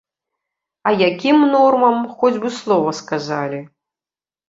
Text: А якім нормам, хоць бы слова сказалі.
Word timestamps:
А 0.87 0.93
якім 1.09 1.37
нормам, 1.53 2.01
хоць 2.17 2.35
бы 2.41 2.55
слова 2.63 2.99
сказалі. 3.05 3.65